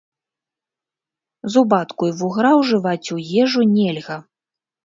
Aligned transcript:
Зубатку 1.55 2.09
і 2.13 2.15
вугра 2.21 2.51
ўжываць 2.63 3.11
у 3.17 3.21
ежу 3.45 3.61
нельга. 3.79 4.17